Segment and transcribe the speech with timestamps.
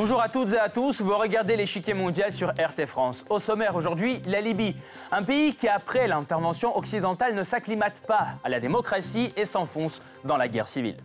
[0.00, 3.24] Bonjour à toutes et à tous, vous regardez l'échiquier mondial sur RT France.
[3.28, 4.76] Au sommaire aujourd'hui, la Libye,
[5.10, 10.36] un pays qui après l'intervention occidentale ne s'acclimate pas à la démocratie et s'enfonce dans
[10.36, 10.98] la guerre civile.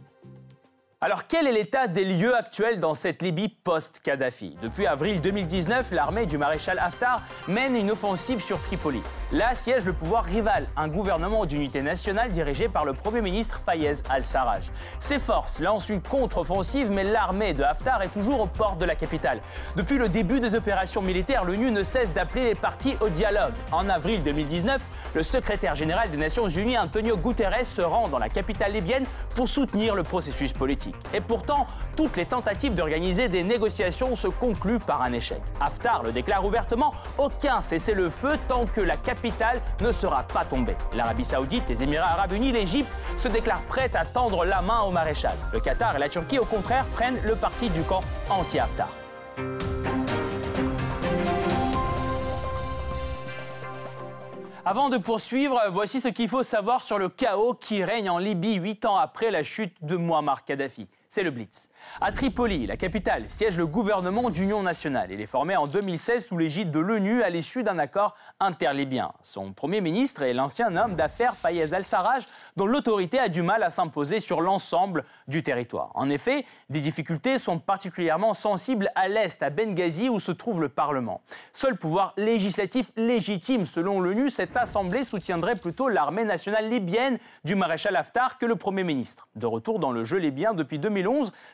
[1.06, 4.56] Alors quel est l'état des lieux actuels dans cette Libye post-Kadhafi?
[4.62, 9.02] Depuis avril 2019, l'armée du maréchal Haftar mène une offensive sur Tripoli.
[9.34, 13.92] Là siège le pouvoir rival, un gouvernement d'unité nationale dirigé par le Premier ministre Fayez
[14.10, 14.72] al-Sarraj.
[15.00, 18.96] Ses forces lancent une contre-offensive, mais l'armée de Haftar est toujours aux portes de la
[18.96, 19.42] capitale.
[19.76, 23.56] Depuis le début des opérations militaires, l'ONU ne cesse d'appeler les partis au dialogue.
[23.74, 24.82] En avril 2019,
[25.16, 29.50] le secrétaire général des Nations Unies, Antonio Guterres, se rend dans la capitale libyenne pour
[29.50, 30.93] soutenir le processus politique.
[31.14, 35.42] Et pourtant, toutes les tentatives d'organiser des négociations se concluent par un échec.
[35.60, 40.76] Haftar le déclare ouvertement, aucun cessez-le-feu tant que la capitale ne sera pas tombée.
[40.96, 44.92] L'Arabie saoudite, les Émirats arabes unis, l'Égypte se déclarent prêtes à tendre la main au
[44.92, 45.36] maréchal.
[45.52, 48.90] Le Qatar et la Turquie, au contraire, prennent le parti du camp anti-Haftar.
[54.66, 58.56] Avant de poursuivre, voici ce qu'il faut savoir sur le chaos qui règne en Libye
[58.56, 61.70] huit ans après la chute de Muammar Kadhafi c'est le Blitz.
[62.02, 65.12] À Tripoli, la capitale, siège le gouvernement d'union nationale.
[65.12, 69.12] Il est formé en 2016 sous l'égide de l'ONU à l'issue d'un accord interlibyen.
[69.22, 72.24] Son premier ministre est l'ancien homme d'affaires Fayez al-Sarraj,
[72.56, 75.92] dont l'autorité a du mal à s'imposer sur l'ensemble du territoire.
[75.94, 80.70] En effet, des difficultés sont particulièrement sensibles à l'est, à Benghazi, où se trouve le
[80.70, 81.22] Parlement.
[81.52, 87.96] Seul pouvoir législatif légitime, selon l'ONU, cette assemblée soutiendrait plutôt l'armée nationale libyenne du maréchal
[87.96, 89.28] Haftar que le Premier ministre.
[89.36, 91.03] De retour dans le jeu libyen depuis 2000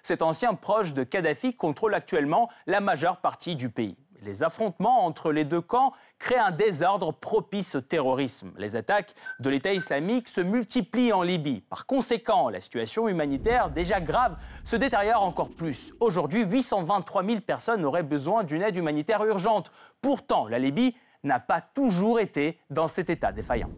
[0.03, 3.97] cet ancien proche de Kadhafi contrôle actuellement la majeure partie du pays.
[4.21, 8.51] Les affrontements entre les deux camps créent un désordre propice au terrorisme.
[8.57, 11.61] Les attaques de l'État islamique se multiplient en Libye.
[11.61, 14.35] Par conséquent, la situation humanitaire, déjà grave,
[14.65, 15.93] se détériore encore plus.
[16.01, 19.71] Aujourd'hui, 823 000 personnes auraient besoin d'une aide humanitaire urgente.
[20.01, 23.69] Pourtant, la Libye n'a pas toujours été dans cet état défaillant.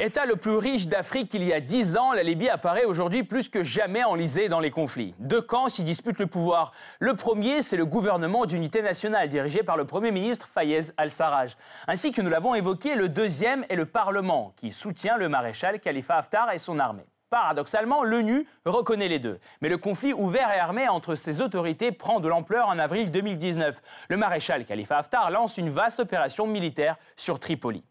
[0.00, 3.48] État le plus riche d'Afrique il y a dix ans, la Libye apparaît aujourd'hui plus
[3.48, 5.12] que jamais enlisée dans les conflits.
[5.18, 6.70] Deux camps s'y disputent le pouvoir.
[7.00, 11.56] Le premier, c'est le gouvernement d'unité nationale dirigé par le Premier ministre Fayez al-Sarraj.
[11.88, 16.18] Ainsi que nous l'avons évoqué, le deuxième est le Parlement qui soutient le maréchal Khalifa
[16.18, 17.06] Haftar et son armée.
[17.28, 19.40] Paradoxalement, l'ONU reconnaît les deux.
[19.62, 23.82] Mais le conflit ouvert et armé entre ces autorités prend de l'ampleur en avril 2019.
[24.08, 27.82] Le maréchal Khalifa Haftar lance une vaste opération militaire sur Tripoli.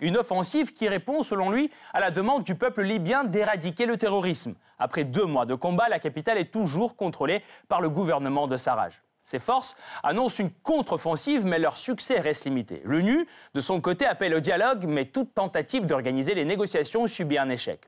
[0.00, 4.54] Une offensive qui répond, selon lui, à la demande du peuple libyen d'éradiquer le terrorisme.
[4.78, 9.02] Après deux mois de combat, la capitale est toujours contrôlée par le gouvernement de Sarraj.
[9.26, 12.80] Ces forces annoncent une contre-offensive, mais leur succès reste limité.
[12.84, 17.48] L'ONU, de son côté, appelle au dialogue, mais toute tentative d'organiser les négociations subit un
[17.48, 17.80] échec.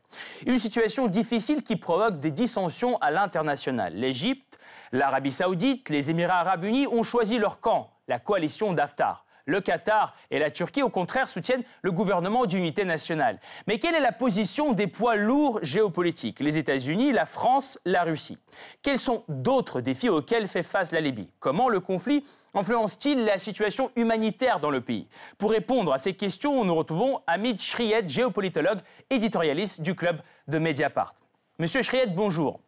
[0.47, 3.95] Une situation difficile qui provoque des dissensions à l'international.
[3.95, 4.59] L'Égypte,
[4.91, 9.25] l'Arabie saoudite, les Émirats arabes unis ont choisi leur camp, la coalition d'Aftar.
[9.49, 13.41] Le Qatar et la Turquie, au contraire, soutiennent le gouvernement d'unité nationale.
[13.67, 16.41] Mais quelle est la position des poids lourds géopolitiques?
[16.41, 18.37] Les États-Unis, la France, la Russie.
[18.83, 21.31] Quels sont d'autres défis auxquels fait face la Libye?
[21.39, 25.09] Comment le conflit influence-t-il la situation humanitaire dans le pays?
[25.39, 31.15] Pour répondre à ces questions, nous retrouvons Hamid Shriet, géopolitologue, éditorialiste du club de Mediapart.
[31.59, 32.61] Monsieur Shriet, bonjour.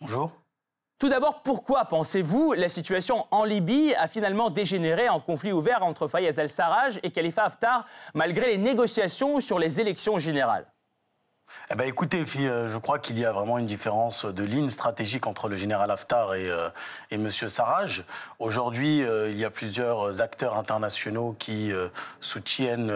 [0.00, 0.32] Bonjour.
[1.02, 6.06] Tout d'abord, pourquoi pensez-vous la situation en Libye a finalement dégénéré en conflit ouvert entre
[6.06, 10.64] Fayez al-Sarraj et Khalifa Haftar, malgré les négociations sur les élections générales?
[11.70, 15.26] Eh ben, écoutez, euh, je crois qu'il y a vraiment une différence de ligne stratégique
[15.26, 16.68] entre le général Haftar et, euh,
[17.10, 17.28] M.
[17.30, 18.04] Sarraj.
[18.38, 21.72] Aujourd'hui, euh, il y a plusieurs acteurs internationaux qui
[22.20, 22.92] soutiennent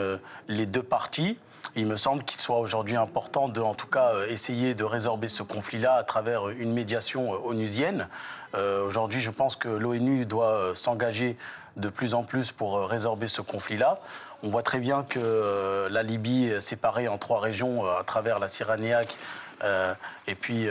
[0.47, 1.39] les deux partis.
[1.79, 5.29] Il me semble qu'il soit aujourd'hui important de, en tout cas, euh, essayer de résorber
[5.29, 8.09] ce conflit-là à travers une médiation euh, onusienne.
[8.55, 11.37] Euh, aujourd'hui, je pense que l'ONU doit s'engager
[11.77, 14.01] de plus en plus pour résorber ce conflit-là.
[14.43, 18.49] On voit très bien que la Libye est séparée en trois régions à travers la
[18.49, 19.19] Cyrénaïque
[19.63, 20.67] et puis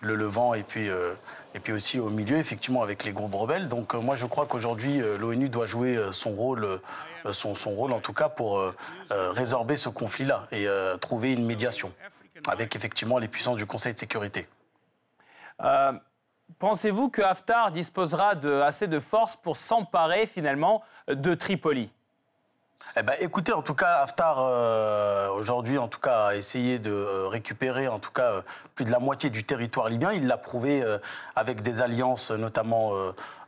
[0.00, 0.88] le Levant et puis,
[1.54, 3.66] et puis aussi au milieu, effectivement, avec les groupes rebelles.
[3.66, 6.80] Donc moi, je crois qu'aujourd'hui, l'ONU doit jouer son rôle
[7.26, 8.74] euh, son, rôle, en tout cas, pour euh,
[9.10, 10.66] euh, résorber ce conflit-là et
[11.00, 11.92] trouver une médiation
[12.46, 14.48] avec effectivement les puissances du Conseil de sécurité.
[16.58, 21.90] Pensez-vous que Haftar disposera de assez de force pour s'emparer finalement de Tripoli?
[22.96, 27.26] Eh ben, écoutez, en tout cas, Haftar euh, aujourd'hui, en tout cas, a essayé de
[27.26, 28.42] récupérer, en tout cas, euh,
[28.76, 30.12] plus de la moitié du territoire libyen.
[30.12, 30.84] Il l'a prouvé
[31.34, 32.92] avec des alliances, notamment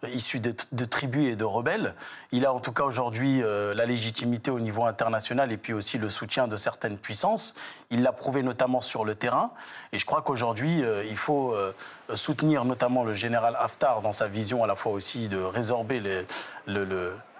[0.09, 1.95] issu de, tribus et de rebelles.
[2.33, 5.99] Il a en tout cas aujourd'hui euh, la légitimité au niveau international et puis aussi
[5.99, 7.55] le soutien de certaines puissances.
[7.91, 9.53] Il l'a prouvé notamment sur le terrain.
[9.93, 11.73] Et je crois qu'aujourd'hui, euh, il faut euh,
[12.15, 16.25] soutenir notamment le général Haftar dans sa vision à la fois aussi de résorber les,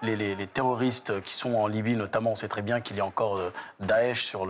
[0.03, 2.31] les, terroristes qui sont en Libye, notamment.
[2.31, 3.39] On sait très bien qu'il y a encore
[3.79, 4.47] Daesh sur,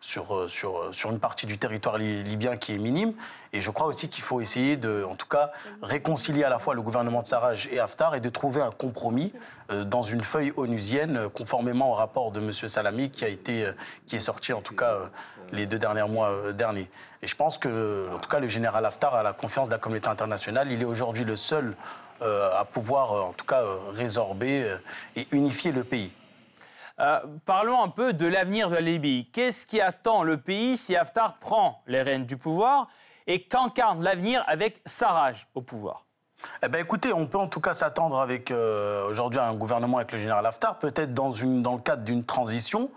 [0.00, 3.14] sur, sur, sur une partie du territoire libyen qui est minime.
[3.52, 5.52] Et je crois aussi qu'il faut essayer de, en tout cas,
[5.82, 9.32] réconcilier à la fois le gouvernement de Sarraj et Haftar et de trouver un compromis
[9.70, 12.52] euh, dans une feuille onusienne, euh, conformément au rapport de M.
[12.52, 13.72] Salami qui, a été, euh,
[14.06, 14.98] qui est sorti, en tout cas,
[15.52, 16.90] les deux derniers mois derniers.
[17.22, 19.78] Et je pense que, en tout cas, le général Haftar a la confiance de la
[19.78, 20.70] communauté internationale.
[20.70, 21.74] Il est aujourd'hui le seul
[22.20, 23.62] à pouvoir, en tout cas,
[23.92, 24.76] résorber
[25.14, 26.10] et unifier le pays.
[27.46, 29.28] parlons un peu de l'avenir de la Libye.
[29.32, 32.88] Qu'est-ce qui attend le pays si Haftar prend les rênes du pouvoir
[33.28, 36.04] et qu'incarne l'avenir avec Sarraj au pouvoir
[36.62, 40.12] eh ben écoutez, on peut en tout cas s'attendre avec euh, aujourd'hui un gouvernement avec
[40.12, 42.92] le général Haftar, peut-être dans, le cadre d'une transition,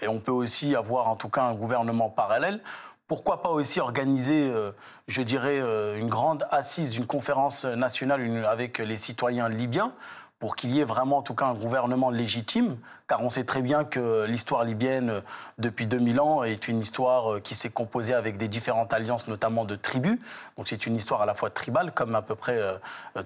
[0.00, 2.60] et on peut aussi avoir en tout cas un gouvernement parallèle.
[3.08, 4.70] Pourquoi pas aussi organiser, euh,
[5.08, 9.92] je dirais, euh, une grande assise, une conférence nationale avec les citoyens libyens
[10.38, 12.76] pour qu'il y ait vraiment en tout cas un gouvernement légitime,
[13.08, 15.20] car on sait très bien que l'histoire libyenne euh,
[15.58, 19.64] depuis 2000 ans est une histoire euh, qui s'est composée avec des différentes alliances, notamment
[19.64, 20.18] de tribus.
[20.58, 22.76] Donc c'est une histoire à la fois tribale, comme à peu près euh,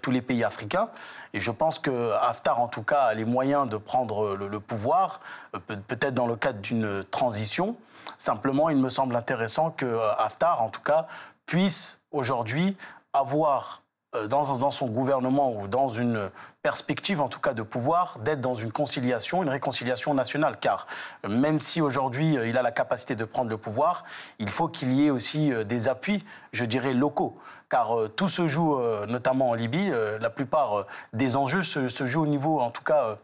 [0.01, 0.89] tous les pays africains.
[1.33, 5.21] Et je pense que Haftar, en tout cas, a les moyens de prendre le, pouvoir,
[5.67, 7.77] peut-être dans le cadre d'une transition.
[8.19, 11.07] Simplement, il me semble intéressant que Haftar, en tout cas,
[11.47, 12.77] puisse aujourd'hui
[13.12, 13.83] avoir
[14.17, 18.57] euh, dans, son gouvernement ou dans une perspective en tout cas de pouvoir, d'être dans
[18.57, 20.59] une conciliation, une réconciliation nationale.
[20.61, 20.89] Car
[21.29, 24.03] même si aujourd'hui euh, il a la capacité de prendre le pouvoir,
[24.41, 27.39] il faut qu'il y ait aussi euh, des appuis, je dirais, locaux.
[27.69, 32.27] Car tout se joue notamment en Libye, la plupart des enjeux se, se, jouent au
[32.27, 33.19] niveau en tout cas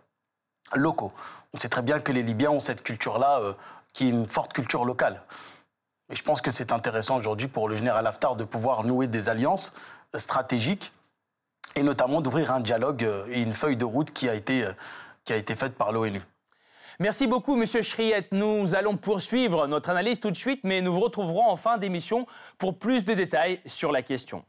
[0.73, 1.13] locaux.
[1.53, 3.41] On sait très bien que les Libyens ont cette culture-là,
[3.93, 5.21] qui est une forte culture locale.
[6.13, 9.29] Et je pense que c'est intéressant aujourd'hui pour le général Haftar de pouvoir nouer des
[9.29, 9.73] alliances
[10.19, 10.93] stratégique
[11.77, 14.73] et notamment d'ouvrir un dialogue euh, et une feuille de route qui a été, euh,
[15.25, 16.23] qui a été faite par l'ONU.
[16.99, 18.33] Merci beaucoup, Monsieur Chriette.
[18.33, 22.27] Nous allons poursuivre notre analyse tout de suite, mais nous vous retrouverons en fin d'émission
[22.57, 24.45] pour plus de détails sur la question.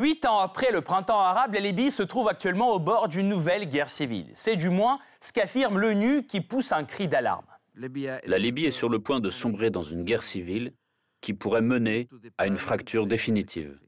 [0.00, 3.68] Huit ans après le printemps arabe, la Libye se trouve actuellement au bord d'une nouvelle
[3.68, 4.30] guerre civile.
[4.32, 7.44] C'est du moins ce qu'affirme l'ONU qui pousse un cri d'alarme.
[7.74, 10.72] La Libye est sur le point de sombrer dans une guerre civile
[11.20, 12.08] qui pourrait mener
[12.38, 13.78] à une fracture définitive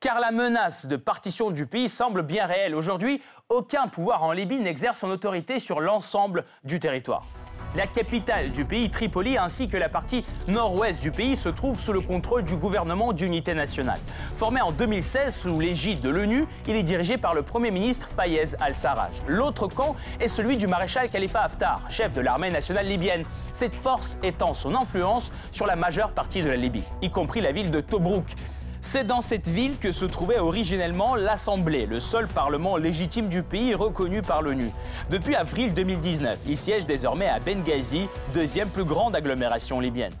[0.00, 2.74] car la menace de partition du pays semble bien réelle.
[2.74, 7.26] Aujourd'hui, aucun pouvoir en Libye n'exerce son autorité sur l'ensemble du territoire.
[7.74, 11.94] La capitale du pays, Tripoli, ainsi que la partie nord-ouest du pays se trouvent sous
[11.94, 13.98] le contrôle du gouvernement d'unité nationale.
[14.36, 18.54] Formé en 2016 sous l'égide de l'ONU, il est dirigé par le Premier ministre Fayez
[18.60, 19.22] al-Sarraj.
[19.26, 23.24] L'autre camp est celui du maréchal Khalifa Haftar, chef de l'armée nationale libyenne.
[23.54, 27.52] Cette force étend son influence sur la majeure partie de la Libye, y compris la
[27.52, 28.34] ville de Tobruk,
[28.82, 33.74] c'est dans cette ville que se trouvait originellement l'Assemblée, le seul parlement légitime du pays
[33.74, 34.72] reconnu par l'ONU.
[35.08, 40.12] Depuis avril 2019, il siège désormais à Benghazi, deuxième plus grande agglomération libyenne.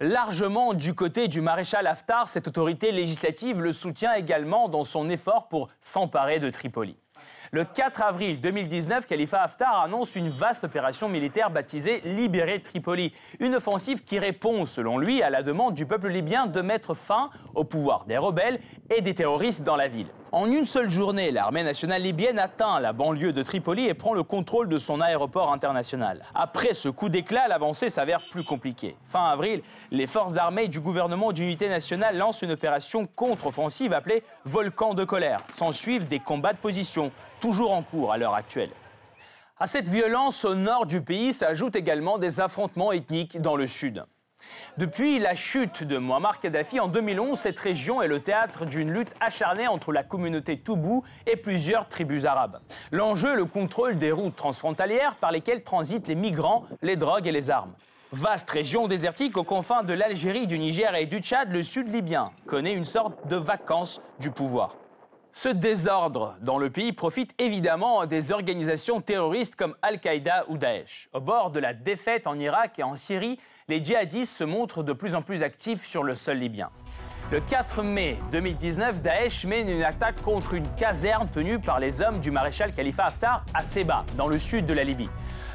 [0.00, 5.46] Largement du côté du maréchal Haftar, cette autorité législative le soutient également dans son effort
[5.46, 6.96] pour s'emparer de Tripoli.
[7.52, 13.12] Le 4 avril 2019, Khalifa Haftar annonce une vaste opération militaire baptisée Libérer Tripoli.
[13.40, 17.28] Une offensive qui répond, selon lui, à la demande du peuple libyen de mettre fin
[17.56, 20.06] au pouvoir des rebelles et des terroristes dans la ville.
[20.32, 24.22] En une seule journée, l'armée nationale libyenne atteint la banlieue de Tripoli et prend le
[24.22, 26.22] contrôle de son aéroport international.
[26.36, 28.94] Après ce coup d'éclat, l'avancée s'avère plus compliquée.
[29.04, 29.60] Fin avril,
[29.90, 35.40] les forces armées du gouvernement d'unité nationale lancent une opération contre-offensive appelée Volcan de colère.
[35.48, 37.10] S'en suivent des combats de position,
[37.40, 38.70] toujours en cours à l'heure actuelle.
[39.58, 44.04] À cette violence au nord du pays s'ajoutent également des affrontements ethniques dans le sud.
[44.78, 49.12] Depuis la chute de Muammar Kadhafi en 2011, cette région est le théâtre d'une lutte
[49.20, 52.60] acharnée entre la communauté Toubou et plusieurs tribus arabes.
[52.92, 57.50] L'enjeu, le contrôle des routes transfrontalières par lesquelles transitent les migrants, les drogues et les
[57.50, 57.74] armes.
[58.12, 62.24] Vaste région désertique aux confins de l'Algérie, du Niger et du Tchad, le sud libyen
[62.46, 64.76] connaît une sorte de vacances du pouvoir.
[65.32, 71.08] Ce désordre dans le pays profite évidemment des organisations terroristes comme Al-Qaïda ou Daesh.
[71.12, 73.38] Au bord de la défaite en Irak et en Syrie,
[73.70, 76.70] les djihadistes se montrent de plus en plus actifs sur le sol libyen.
[77.30, 82.18] Le 4 mai 2019, Daesh mène une attaque contre une caserne tenue par les hommes
[82.18, 85.08] du maréchal Khalifa Haftar à Seba, dans le sud de la Libye.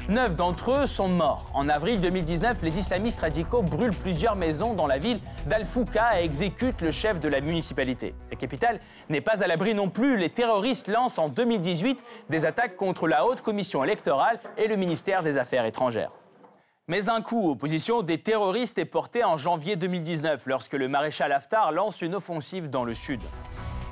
[0.08, 1.50] Neuf d'entre eux sont morts.
[1.52, 6.80] En avril 2019, les islamistes radicaux brûlent plusieurs maisons dans la ville d'Al-Fouka et exécutent
[6.80, 8.14] le chef de la municipalité.
[8.30, 8.80] La capitale
[9.10, 10.16] n'est pas à l'abri non plus.
[10.16, 15.22] Les terroristes lancent en 2018 des attaques contre la haute commission électorale et le ministère
[15.22, 16.12] des Affaires étrangères.
[16.88, 21.32] Mais un coup aux positions des terroristes est porté en janvier 2019 lorsque le maréchal
[21.32, 23.18] Haftar lance une offensive dans le sud.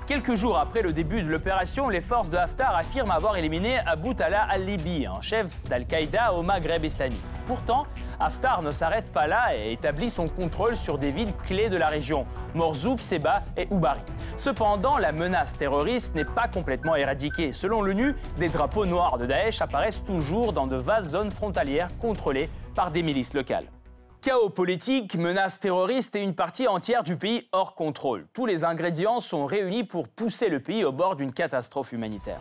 [0.07, 4.15] Quelques jours après le début de l'opération, les forces de Haftar affirment avoir éliminé Abu
[4.15, 7.25] Talha al-Libi, un chef d'Al-Qaïda au Maghreb islamique.
[7.47, 7.87] Pourtant,
[8.21, 11.89] Haftar ne s'arrête pas là et établit son contrôle sur des villes clés de la
[11.89, 14.03] région, Morzouk, Seba et Oubari.
[14.37, 17.53] Cependant, la menace terroriste n'est pas complètement éradiquée.
[17.53, 22.49] Selon l'ONU, des drapeaux noirs de Daesh apparaissent toujours dans de vastes zones frontalières contrôlées
[22.75, 23.71] par des milices locales.
[24.21, 28.27] Chaos politique, menaces terroristes et une partie entière du pays hors contrôle.
[28.33, 32.41] Tous les ingrédients sont réunis pour pousser le pays au bord d'une catastrophe humanitaire.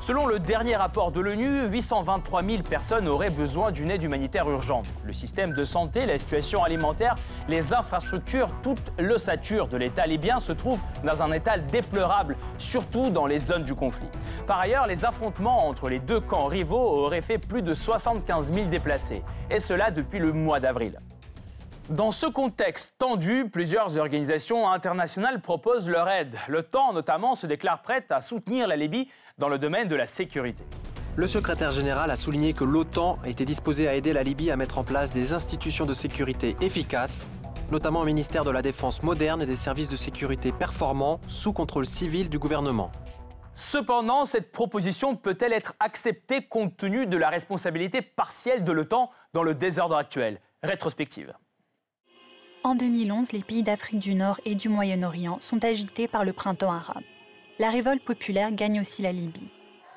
[0.00, 4.86] Selon le dernier rapport de l'ONU, 823 000 personnes auraient besoin d'une aide humanitaire urgente.
[5.04, 7.16] Le système de santé, la situation alimentaire,
[7.48, 13.26] les infrastructures, toute l'ossature de l'État libyen se trouve dans un état déplorable, surtout dans
[13.26, 14.08] les zones du conflit.
[14.46, 18.68] Par ailleurs, les affrontements entre les deux camps rivaux auraient fait plus de 75 000
[18.68, 20.98] déplacés, et cela depuis le mois d'avril.
[21.90, 26.36] Dans ce contexte tendu, plusieurs organisations internationales proposent leur aide.
[26.70, 29.08] Temps, notamment, se déclare prête à soutenir la Libye
[29.40, 30.62] dans le domaine de la sécurité.
[31.16, 34.78] Le secrétaire général a souligné que l'OTAN était disposé à aider la Libye à mettre
[34.78, 37.26] en place des institutions de sécurité efficaces,
[37.72, 41.86] notamment un ministère de la Défense moderne et des services de sécurité performants sous contrôle
[41.86, 42.92] civil du gouvernement.
[43.52, 49.42] Cependant, cette proposition peut-elle être acceptée compte tenu de la responsabilité partielle de l'OTAN dans
[49.42, 50.40] le désordre actuel?
[50.62, 51.32] Rétrospective.
[52.62, 56.70] En 2011, les pays d'Afrique du Nord et du Moyen-Orient sont agités par le printemps
[56.70, 57.02] arabe.
[57.60, 59.50] La révolte populaire gagne aussi la Libye.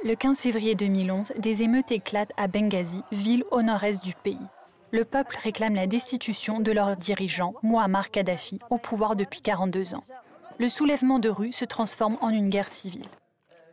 [0.04, 4.50] Le 15 février 2011, des émeutes éclatent à Benghazi, ville au nord-est du pays.
[4.92, 10.04] Le peuple réclame la destitution de leur dirigeant, Muammar Kadhafi, au pouvoir depuis 42 ans.
[10.58, 13.08] Le soulèvement de rue se transforme en une guerre civile.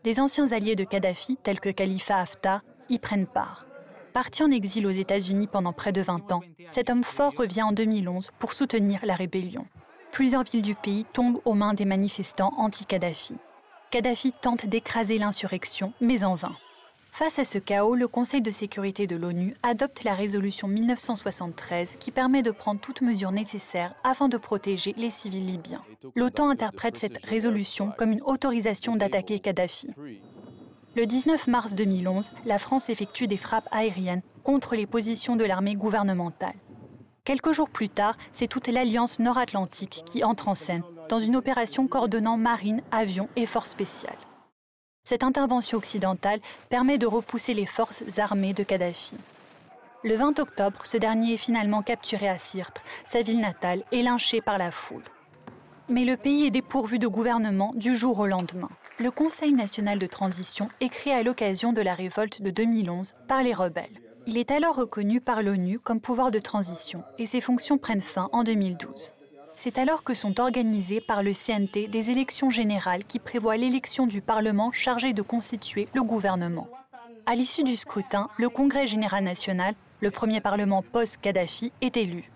[0.05, 3.67] Des anciens alliés de Kadhafi, tels que Khalifa Haftar, y prennent part.
[4.13, 7.73] Parti en exil aux États-Unis pendant près de 20 ans, cet homme fort revient en
[7.73, 9.67] 2011 pour soutenir la rébellion.
[10.13, 13.35] Plusieurs villes du pays tombent aux mains des manifestants anti-Kadhafi.
[13.91, 16.55] Kadhafi tente d'écraser l'insurrection, mais en vain.
[17.11, 22.13] Face à ce chaos, le Conseil de sécurité de l'ONU adopte la résolution 1973 qui
[22.13, 25.83] permet de prendre toutes mesures nécessaires afin de protéger les civils libyens.
[26.15, 29.89] L'OTAN interprète cette résolution comme une autorisation d'attaquer Kadhafi.
[30.95, 35.75] Le 19 mars 2011, la France effectue des frappes aériennes contre les positions de l'armée
[35.75, 36.55] gouvernementale.
[37.25, 41.87] Quelques jours plus tard, c'est toute l'Alliance nord-atlantique qui entre en scène dans une opération
[41.87, 44.17] coordonnant marine, avions et forces spéciales.
[45.05, 46.41] Cette intervention occidentale
[46.71, 49.17] permet de repousser les forces armées de Kadhafi.
[50.03, 54.41] Le 20 octobre, ce dernier est finalement capturé à Sirte, sa ville natale, et lynché
[54.41, 55.05] par la foule.
[55.91, 60.05] Mais le pays est dépourvu de gouvernement du jour au lendemain le Conseil national de
[60.07, 63.99] transition est créé à l'occasion de la révolte de 2011 par les rebelles.
[64.27, 68.29] Il est alors reconnu par l'ONU comme pouvoir de transition et ses fonctions prennent fin
[68.33, 69.15] en 2012.
[69.63, 74.23] C'est alors que sont organisées par le CNT des élections générales qui prévoient l'élection du
[74.23, 76.67] Parlement chargé de constituer le gouvernement.
[77.27, 82.31] À l'issue du scrutin, le Congrès général national, le premier Parlement post-Kadhafi, est élu.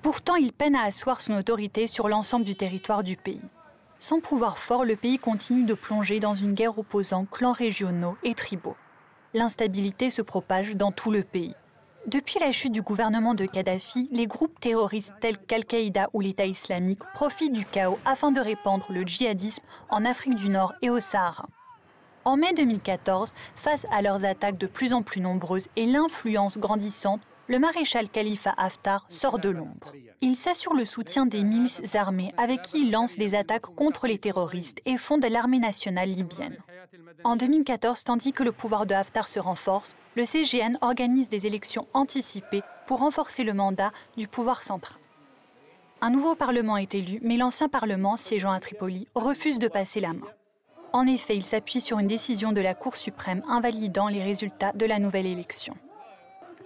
[0.00, 3.42] Pourtant, il peine à asseoir son autorité sur l'ensemble du territoire du pays.
[3.98, 8.34] Sans pouvoir fort, le pays continue de plonger dans une guerre opposant clans régionaux et
[8.34, 8.76] tribaux.
[9.34, 11.56] L'instabilité se propage dans tout le pays.
[12.08, 17.02] Depuis la chute du gouvernement de Kadhafi, les groupes terroristes tels qu'Al-Qaïda ou l'État islamique
[17.12, 21.50] profitent du chaos afin de répandre le djihadisme en Afrique du Nord et au Sahara.
[22.24, 27.20] En mai 2014, face à leurs attaques de plus en plus nombreuses et l'influence grandissante
[27.48, 29.92] le maréchal Khalifa Haftar sort de l'ombre.
[30.20, 34.18] Il s'assure le soutien des milices armées avec qui il lance des attaques contre les
[34.18, 36.58] terroristes et fonde l'armée nationale libyenne.
[37.24, 41.88] En 2014, tandis que le pouvoir de Haftar se renforce, le CGN organise des élections
[41.94, 44.98] anticipées pour renforcer le mandat du pouvoir central.
[46.00, 50.12] Un nouveau Parlement est élu, mais l'ancien Parlement, siégeant à Tripoli, refuse de passer la
[50.12, 50.28] main.
[50.92, 54.86] En effet, il s'appuie sur une décision de la Cour suprême invalidant les résultats de
[54.86, 55.74] la nouvelle élection.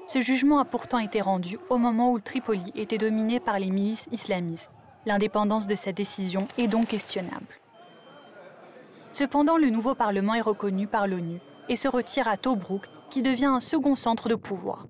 [0.06, 4.08] Ce jugement a pourtant été rendu au moment où Tripoli était dominé par les milices
[4.10, 4.72] islamistes.
[5.06, 7.46] L'indépendance de cette décision est donc questionnable.
[9.12, 13.46] Cependant, le nouveau Parlement est reconnu par l'ONU et se retire à Tobruk, qui devient
[13.46, 14.86] un second centre de pouvoir.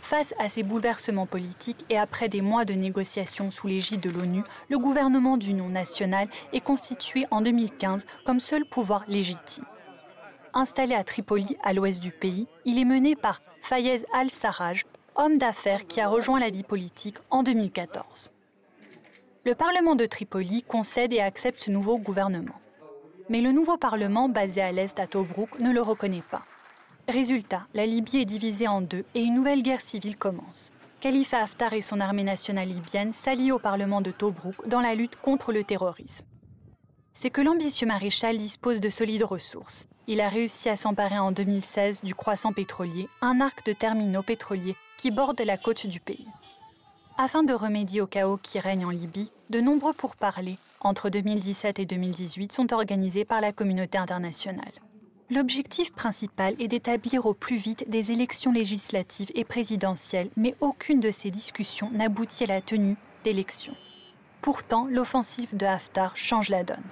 [0.00, 4.42] Face à ces bouleversements politiques et après des mois de négociations sous l'égide de l'ONU,
[4.68, 9.64] le gouvernement d'union nationale est constitué en 2015 comme seul pouvoir légitime.
[10.52, 15.86] Installé à Tripoli, à l'ouest du pays, il est mené par Fayez al-Sarraj, homme d'affaires
[15.86, 18.30] qui a rejoint la vie politique en 2014.
[19.46, 22.60] Le Parlement de Tripoli concède et accepte ce nouveau gouvernement.
[23.30, 26.42] Mais le nouveau Parlement, basé à l'est à Tobruk, ne le reconnaît pas.
[27.08, 30.70] Résultat, la Libye est divisée en deux et une nouvelle guerre civile commence.
[31.00, 35.16] Khalifa Haftar et son armée nationale libyenne s'allient au Parlement de Tobruk dans la lutte
[35.16, 36.26] contre le terrorisme.
[37.16, 39.86] C'est que l'ambitieux maréchal dispose de solides ressources.
[40.08, 44.74] Il a réussi à s'emparer en 2016 du croissant pétrolier, un arc de terminaux pétroliers
[44.98, 46.26] qui borde la côte du pays.
[47.16, 51.86] Afin de remédier au chaos qui règne en Libye, de nombreux pourparlers entre 2017 et
[51.86, 54.72] 2018 sont organisés par la communauté internationale.
[55.30, 61.12] L'objectif principal est d'établir au plus vite des élections législatives et présidentielles, mais aucune de
[61.12, 63.76] ces discussions n'aboutit à la tenue d'élections.
[64.42, 66.82] Pourtant, l'offensive de Haftar change la donne.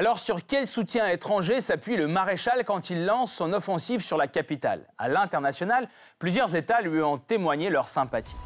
[0.00, 4.28] Alors sur quel soutien étranger s'appuie le maréchal quand il lance son offensive sur la
[4.28, 4.86] capitale?
[4.96, 5.88] À l'international,
[6.20, 8.36] plusieurs États lui ont témoigné leur sympathie.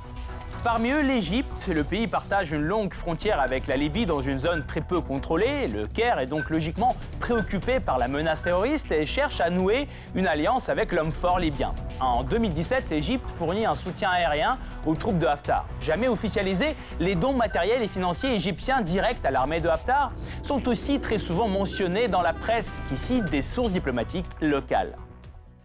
[0.65, 1.67] Parmi eux, l'Égypte.
[1.67, 5.67] Le pays partage une longue frontière avec la Libye dans une zone très peu contrôlée.
[5.67, 10.29] Le Caire est donc logiquement préoccupé par la menace terroriste et cherche à nouer une
[10.29, 11.75] alliance avec l'homme fort libyen.
[11.99, 15.67] En 2017, l'Égypte fournit un soutien aérien aux troupes de Haftar.
[15.81, 20.13] Jamais officialisés, les dons matériels et financiers égyptiens directs à l'armée de Haftar
[20.45, 24.95] sont aussi très souvent mentionnés dans la presse qui cite des sources diplomatiques locales.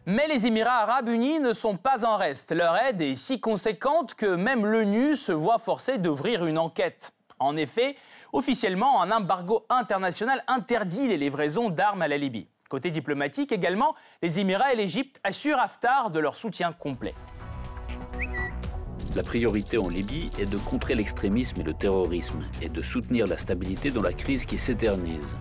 [0.10, 2.54] Mais les Émirats arabes unis ne sont pas en reste.
[2.54, 7.12] Leur aide est si conséquente que même l'ONU se voit forcée d'ouvrir une enquête.
[7.40, 7.98] En effet,
[8.32, 12.48] officiellement, un embargo international interdit les livraisons d'armes à la Libye.
[12.70, 17.14] Côté diplomatique également, les Émirats et l'Égypte assurent Haftar de leur soutien complet.
[19.14, 23.38] La priorité en Libye est de contrer l'extrémisme et le terrorisme et de soutenir la
[23.38, 25.36] stabilité dans la crise qui s'éternise.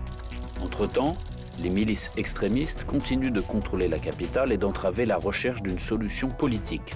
[0.61, 1.15] Entre-temps,
[1.59, 6.93] les milices extrémistes continuent de contrôler la capitale et d'entraver la recherche d'une solution politique.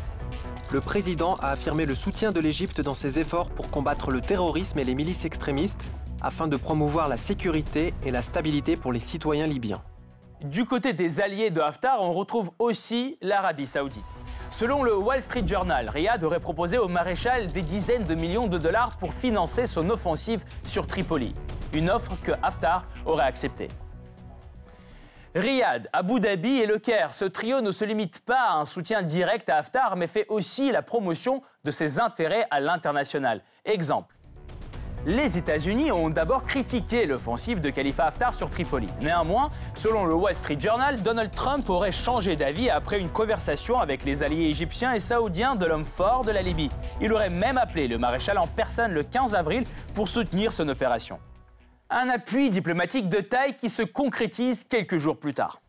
[0.71, 4.79] Le président a affirmé le soutien de l'Égypte dans ses efforts pour combattre le terrorisme
[4.79, 5.83] et les milices extrémistes
[6.21, 9.81] afin de promouvoir la sécurité et la stabilité pour les citoyens libyens.
[10.43, 14.05] Du côté des alliés de Haftar, on retrouve aussi l'Arabie saoudite.
[14.49, 18.57] Selon le Wall Street Journal, Riyad aurait proposé au maréchal des dizaines de millions de
[18.57, 21.33] dollars pour financer son offensive sur Tripoli.
[21.73, 23.67] Une offre que Haftar aurait acceptée.
[25.33, 29.01] Riyad, Abu Dhabi et Le Caire, ce trio ne se limite pas à un soutien
[29.01, 33.41] direct à Haftar, mais fait aussi la promotion de ses intérêts à l'international.
[33.63, 34.17] Exemple.
[35.05, 38.89] Les États-Unis ont d'abord critiqué l'offensive de Khalifa Haftar sur Tripoli.
[38.99, 44.03] Néanmoins, selon le Wall Street Journal, Donald Trump aurait changé d'avis après une conversation avec
[44.03, 46.69] les alliés égyptiens et saoudiens de l'homme fort de la Libye.
[46.99, 49.63] Il aurait même appelé le maréchal en personne le 15 avril
[49.95, 51.19] pour soutenir son opération.
[51.93, 55.59] Un appui diplomatique de taille qui se concrétise quelques jours plus tard.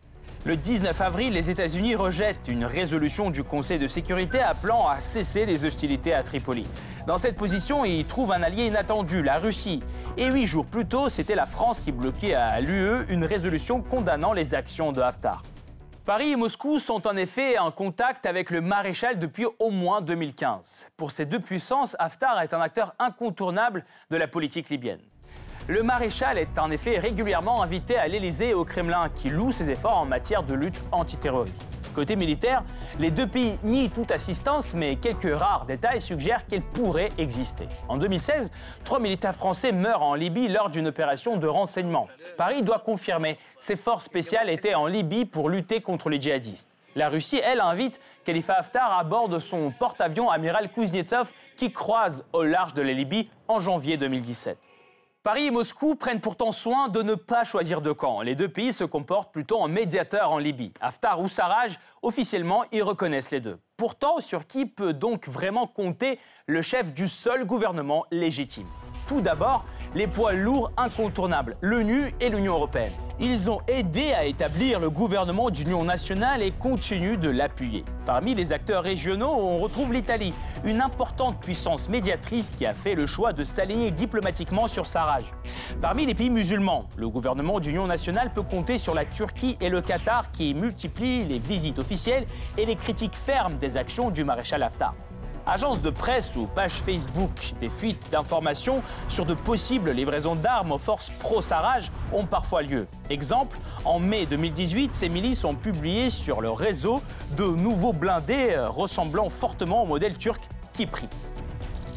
[0.44, 5.46] Le 19 avril, les États-Unis rejettent une résolution du Conseil de sécurité appelant à cesser
[5.46, 6.64] les hostilités à Tripoli.
[7.08, 9.82] Dans cette position, ils trouvent un allié inattendu, la Russie.
[10.16, 14.32] Et huit jours plus tôt, c'était la France qui bloquait à l'UE une résolution condamnant
[14.32, 15.42] les actions de Haftar.
[16.04, 20.86] Paris et Moscou sont en effet en contact avec le maréchal depuis au moins 2015.
[20.96, 25.00] Pour ces deux puissances, Haftar est un acteur incontournable de la politique libyenne.
[25.68, 29.70] Le maréchal est en effet régulièrement invité à l'Élysée et au Kremlin, qui loue ses
[29.70, 31.68] efforts en matière de lutte antiterroriste.
[31.94, 32.64] Côté militaire,
[32.98, 37.68] les deux pays nient toute assistance, mais quelques rares détails suggèrent qu'elle pourrait exister.
[37.88, 38.50] En 2016,
[38.82, 42.08] trois militaires français meurent en Libye lors d'une opération de renseignement.
[42.36, 46.76] Paris doit confirmer, ses forces spéciales étaient en Libye pour lutter contre les djihadistes.
[46.96, 52.24] La Russie, elle, invite Khalifa Haftar à bord de son porte-avions amiral Kuznetsov qui croise
[52.32, 54.71] au large de la Libye en janvier 2017.
[55.22, 58.22] Paris et Moscou prennent pourtant soin de ne pas choisir de camp.
[58.22, 60.72] Les deux pays se comportent plutôt en médiateurs en Libye.
[60.80, 63.56] Haftar ou Sarraj, officiellement, ils reconnaissent les deux.
[63.76, 68.66] Pourtant, sur qui peut donc vraiment compter le chef du seul gouvernement légitime?
[69.06, 72.92] Tout d'abord, les poids lourds incontournables, l'ONU et l'Union européenne.
[73.20, 77.84] Ils ont aidé à établir le gouvernement d'union nationale et continuent de l'appuyer.
[78.04, 80.32] Parmi les acteurs régionaux, on retrouve l'Italie,
[80.64, 85.24] une importante puissance médiatrice qui a fait le choix de s'aligner diplomatiquement sur Sarraj.
[85.80, 89.82] Parmi les pays musulmans, le gouvernement d'union nationale peut compter sur la Turquie et le
[89.82, 92.26] Qatar qui multiplient les visites officielles
[92.56, 94.94] et les critiques fermes des actions du maréchal Haftar.
[95.46, 100.78] Agences de presse ou pages Facebook, des fuites d'informations sur de possibles livraisons d'armes aux
[100.78, 102.86] forces pro-Sarraj ont parfois lieu.
[103.10, 107.02] Exemple, en mai 2018, ces milices ont publié sur leur réseau
[107.36, 110.40] de nouveaux blindés euh, ressemblant fortement au modèle turc
[110.74, 111.08] Kipri.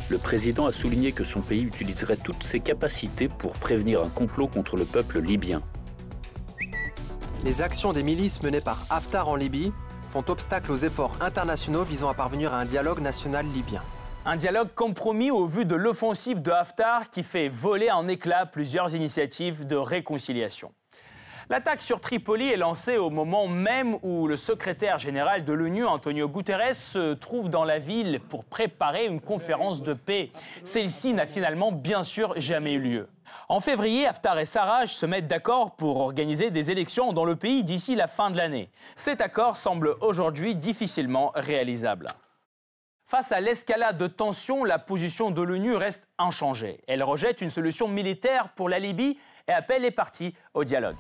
[0.10, 4.47] Le président a souligné que son pays utiliserait toutes ses capacités pour prévenir un complot
[4.47, 5.62] contre le peuple libyen.
[7.43, 9.71] Les actions des milices menées par Haftar en Libye
[10.28, 13.82] obstacle aux efforts internationaux visant à parvenir à un dialogue national libyen.
[14.25, 18.95] Un dialogue compromis au vu de l'offensive de Haftar qui fait voler en éclats plusieurs
[18.95, 20.71] initiatives de réconciliation.
[21.47, 26.27] L'attaque sur Tripoli est lancée au moment même où le secrétaire général de l'ONU, Antonio
[26.27, 30.31] Guterres, se trouve dans la ville pour préparer une conférence de paix.
[30.63, 33.10] Celle-ci n'a finalement bien sûr jamais eu lieu.
[33.47, 37.63] En février, Haftar et Sarraj se mettent d'accord pour organiser des élections dans le pays
[37.63, 38.71] d'ici la fin de l'année.
[38.95, 42.08] Cet accord semble aujourd'hui difficilement réalisable.
[43.05, 46.81] Face à l'escalade de tensions, la position de l'ONU reste inchangée.
[46.88, 50.95] Elle rejette une solution militaire pour la Libye et appelle les partis au dialogue.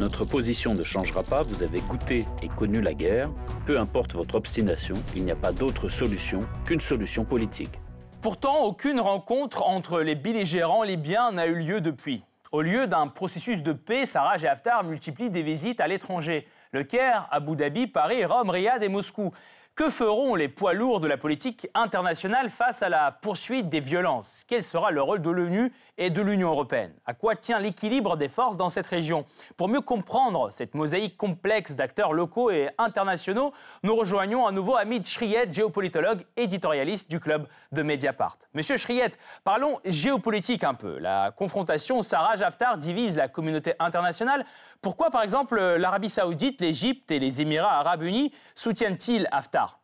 [0.00, 3.28] Notre position ne changera pas, vous avez goûté et connu la guerre.
[3.66, 7.78] Peu importe votre obstination, il n'y a pas d'autre solution qu'une solution politique.
[8.22, 12.22] Pourtant, aucune rencontre entre les belligérants libyens n'a eu lieu depuis.
[12.50, 16.48] Au lieu d'un processus de paix, Sarraj et Haftar multiplient des visites à l'étranger.
[16.72, 19.32] Le Caire, Abu Dhabi, Paris, Rome, Riyad et Moscou.
[19.76, 24.44] Que feront les poids lourds de la politique internationale face à la poursuite des violences?
[24.46, 26.92] Quel sera le rôle de l'ONU et de l'Union européenne?
[27.06, 29.24] À quoi tient l'équilibre des forces dans cette région?
[29.56, 33.52] Pour mieux comprendre cette mosaïque complexe d'acteurs locaux et internationaux,
[33.82, 38.36] nous rejoignons à nouveau Hamid Shriet, géopolitologue, éditorialiste du club de Mediapart.
[38.52, 39.12] Monsieur Shriet,
[39.44, 40.98] parlons géopolitique un peu.
[40.98, 44.44] La confrontation Sarraj-Haftar divise la communauté internationale.
[44.82, 49.80] Pourquoi, par exemple, l'Arabie saoudite, l'Égypte et les Émirats arabes unis soutiennent-ils Haftar?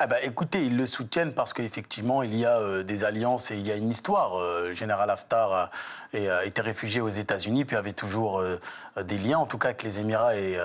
[0.00, 3.56] Ah bah, écoutez, ils le soutiennent parce qu'effectivement, il y a euh, des alliances et
[3.56, 4.34] il y a une histoire.
[4.34, 5.70] Euh, le général Haftar a,
[6.44, 8.60] été réfugié aux États-Unis, puis avait toujours euh,
[9.02, 10.58] des liens, en tout cas avec les Émirats et,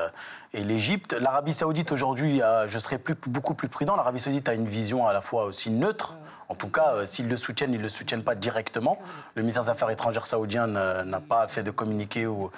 [0.54, 1.14] l'Égypte.
[1.14, 3.96] L'Arabie saoudite, aujourd'hui, je serais beaucoup plus prudent.
[3.96, 6.18] L'Arabie saoudite a une vision à la fois aussi neutre.
[6.50, 8.98] En tout cas, s'ils le soutiennent, ils ne le soutiennent pas directement.
[9.36, 12.50] Le ministère des Affaires étrangères saoudien n'a pas fait de communiqué où,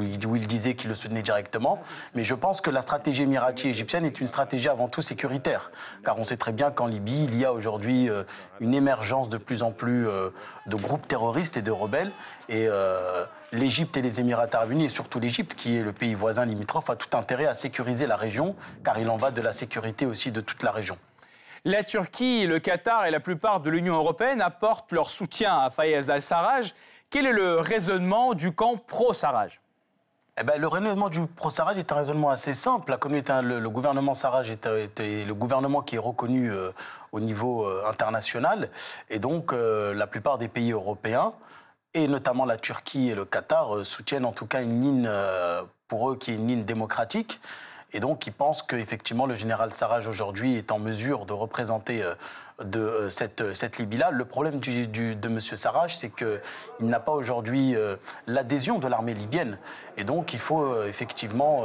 [0.00, 1.80] il, disait qu'il le soutenait directement.
[2.14, 5.72] Mais je pense que la stratégie émirati égyptienne est une stratégie avant tout sécuritaire.
[6.04, 8.08] Car on sait très bien qu'en Libye, il y a aujourd'hui
[8.60, 10.06] une émergence de plus en plus
[10.66, 12.12] de groupes terroristes et de rebelles.
[12.48, 16.14] Et euh, l'Égypte et les Émirats arabes unis, et surtout l'Égypte, qui est le pays
[16.14, 19.52] voisin limitrophe, a tout intérêt à sécuriser la région, car il en va de la
[19.52, 20.98] sécurité aussi de toute la région.
[21.64, 26.10] La Turquie, le Qatar et la plupart de l'Union européenne apportent leur soutien à Fayez
[26.10, 26.72] al-Sarraj.
[27.10, 29.60] Quel est le raisonnement du camp pro-Sarraj?
[30.40, 32.90] Eh ben, le raisonnement du pro-Sarraj est un raisonnement assez simple.
[32.90, 36.70] La communauté, le, gouvernement Sarraj est, le gouvernement qui est reconnu euh,
[37.12, 38.70] au niveau euh, international.
[39.10, 41.32] Et donc, la plupart des pays européens
[41.94, 45.62] et notamment la Turquie et le Qatar euh, soutiennent en tout cas une ligne euh,
[45.88, 47.40] pour eux qui est une ligne démocratique.
[47.92, 52.14] Et donc, ils pensent qu'effectivement, le général Sarraj aujourd'hui est en mesure de représenter euh,
[52.64, 54.10] de cette, cette Libye-là.
[54.10, 55.40] Le problème de M.
[55.40, 56.40] Sarraj, c'est qu'il
[56.80, 57.76] n'a pas aujourd'hui
[58.26, 59.58] l'adhésion de l'armée libyenne.
[59.96, 61.64] Et donc, il faut effectivement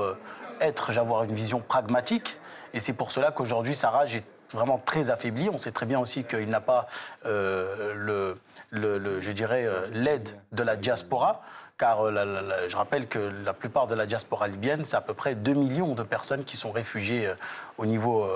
[0.61, 2.37] être, avoir une vision pragmatique.
[2.73, 5.49] Et c'est pour cela qu'aujourd'hui, Sarraj est vraiment très affaibli.
[5.49, 6.87] On sait très bien aussi qu'il n'a pas
[7.23, 8.37] le
[8.73, 11.41] je dirais, euh, l'aide de la diaspora
[11.77, 15.35] car euh, je rappelle que la plupart de la diaspora libyenne, c'est à peu près
[15.35, 17.35] 2 millions de personnes qui sont réfugiées euh,
[17.77, 18.27] au niveau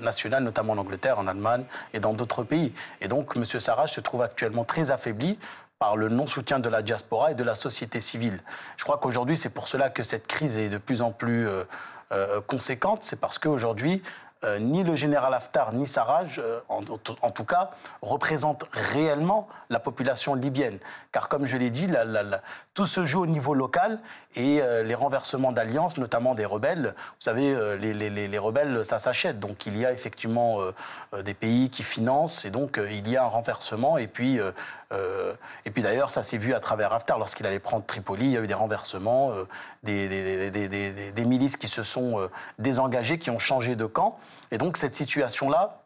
[0.00, 2.72] national, notamment en Angleterre, en Allemagne et dans d'autres pays.
[3.00, 3.44] Et donc, M.
[3.44, 5.38] Sarraj se trouve actuellement très affaibli
[5.78, 8.40] par le non-soutien de la diaspora et de la société civile.
[8.76, 11.48] Je crois qu'aujourd'hui, c'est pour cela que cette crise est de plus en plus
[12.46, 13.02] conséquente.
[13.02, 14.02] C'est parce qu'aujourd'hui,
[14.44, 20.34] euh, ni le général Haftar ni Sarraj, euh, en, tout cas, représentent réellement la population
[20.34, 20.78] libyenne.
[21.12, 21.86] Car comme je l'ai dit,
[22.74, 24.00] tout se joue au niveau local
[24.34, 29.38] et euh, les renversements d'alliances, notamment des rebelles, vous savez, les, rebelles, ça s'achète.
[29.38, 30.58] Donc il y a effectivement
[31.24, 33.96] des pays qui financent et donc il y a un renversement.
[33.96, 34.40] Et puis,
[35.64, 38.36] et puis d'ailleurs, ça s'est vu à travers Haftar lorsqu'il allait prendre Tripoli, il y
[38.36, 39.32] a eu des renversements,
[39.84, 42.28] des, des milices qui se sont
[42.58, 44.18] désengagées, qui ont changé de camp.
[44.50, 45.82] Et donc cette situation-là,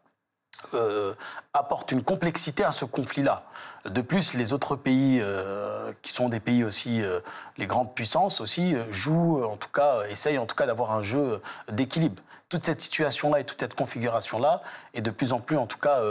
[0.73, 1.13] euh,
[1.53, 3.43] apporte une complexité à ce conflit-là.
[3.85, 7.19] De plus, les autres pays, euh, qui sont des pays aussi, euh,
[7.57, 11.41] les grandes puissances aussi, jouent, en tout cas, essayent en tout cas d'avoir un jeu
[11.71, 12.21] d'équilibre.
[12.49, 14.61] Toute cette situation-là et toute cette configuration-là
[14.93, 16.01] est de plus en plus, en tout cas,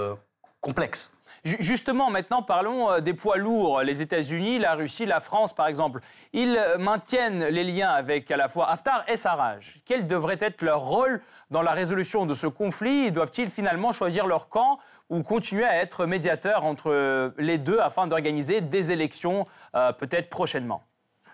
[0.60, 1.12] complexe.
[1.46, 3.82] Justement, maintenant, parlons euh, des poids lourds.
[3.82, 6.00] Les États-Unis, la Russie, la France, par exemple.
[6.32, 9.76] Ils maintiennent les liens avec à la fois Haftar et Sarraj.
[9.84, 13.12] Quel devrait être leur rôle dans la résolution de ce conflit?
[13.12, 14.78] Doivent-ils finalement choisir leur camp
[15.08, 20.82] ou continuer à être médiateurs entre les deux afin d'organiser des élections euh, peut-être prochainement?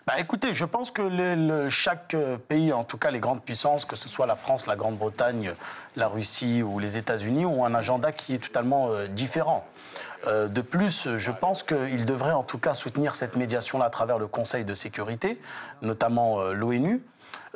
[0.05, 3.95] Bah écoutez, je pense que chaque euh, pays, en tout cas les grandes puissances, que
[3.95, 5.53] ce soit la France, la Grande-Bretagne,
[5.95, 9.65] la Russie ou les États-Unis, ont un agenda qui est totalement euh, différent.
[10.27, 14.27] de plus, je pense qu'ils devraient en tout cas soutenir cette médiation-là à travers le
[14.27, 15.39] Conseil de sécurité,
[15.81, 17.01] notamment l'ONU.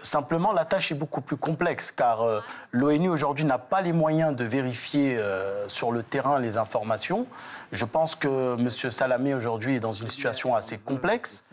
[0.04, 2.40] Simplement, la tâche est beaucoup plus complexe car euh,
[2.72, 7.26] l'ONU aujourd'hui n'a pas les moyens de vérifier euh, sur le terrain les informations.
[7.72, 8.70] Je pense que M.
[8.70, 11.46] Salamé aujourd'hui est dans une situation assez complexe.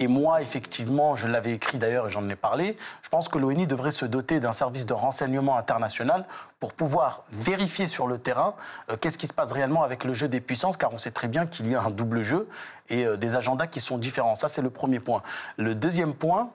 [0.00, 3.68] Et moi, effectivement, je l'avais écrit d'ailleurs et j'en ai parlé, je pense que l'ONU
[3.68, 6.24] devrait se doter d'un service de renseignement international
[6.58, 8.54] pour pouvoir vérifier sur le terrain
[8.90, 11.28] euh, qu'est-ce qui se passe réellement avec le jeu des puissances, car on sait très
[11.28, 12.48] bien qu'il y a un double jeu
[12.88, 14.34] et des agendas qui sont différents.
[14.34, 15.22] Ça, c'est le premier point.
[15.56, 16.50] Le deuxième point,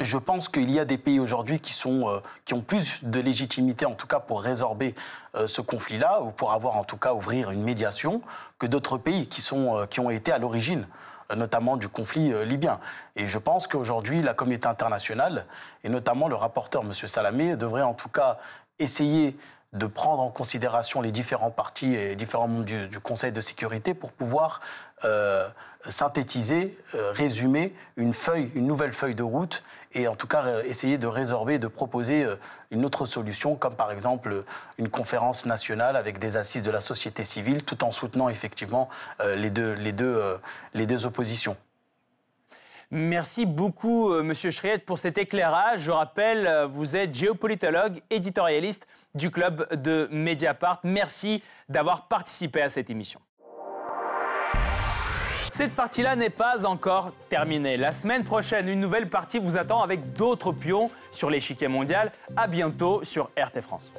[0.00, 3.86] je pense qu'il y a des pays aujourd'hui qui, euh, qui ont plus de légitimité,
[3.86, 4.94] en tout cas pour résorber
[5.34, 8.22] euh, ce conflit-là, ou pour avoir en tout cas ouvrir une médiation,
[8.58, 10.86] que d'autres pays qui, sont, euh, qui ont été à l'origine
[11.36, 12.80] notamment du conflit libyen.
[13.14, 15.44] Et je pense qu'aujourd'hui, la communauté internationale,
[15.84, 16.94] et notamment le rapporteur, M.
[16.94, 18.38] Salamé, devrait en tout cas
[18.78, 19.36] essayer
[19.74, 24.12] de prendre en considération les différents partis et différents membres du, Conseil de sécurité pour
[24.12, 24.60] pouvoir
[25.04, 25.46] euh,
[25.86, 28.12] synthétiser, euh, résumer une
[28.54, 32.26] nouvelle feuille de route et en tout cas euh, essayer de résorber, de proposer
[32.70, 34.44] une autre solution, comme par exemple
[34.78, 38.88] une conférence nationale avec des assises de la société civile, tout en soutenant effectivement
[39.20, 41.56] les deux oppositions.
[42.90, 45.80] Merci beaucoup, euh, Monsieur Schriet, pour cet éclairage.
[45.80, 50.80] Je rappelle, euh, vous êtes géopolitologue, éditorialiste du club de Mediapart.
[50.84, 53.20] Merci d'avoir participé à cette émission.
[55.50, 57.76] Cette partie-là n'est pas encore terminée.
[57.76, 62.12] La semaine prochaine, une nouvelle partie vous attend avec d'autres pions sur l'échiquier mondial.
[62.36, 63.92] À bientôt sur RT France.